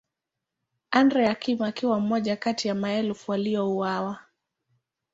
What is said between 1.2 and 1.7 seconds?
Kim